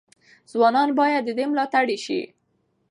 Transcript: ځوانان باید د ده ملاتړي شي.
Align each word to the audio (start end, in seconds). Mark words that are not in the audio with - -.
ځوانان 0.51 0.89
باید 0.99 1.23
د 1.25 1.29
ده 1.37 1.43
ملاتړي 1.51 1.97
شي. 2.05 2.21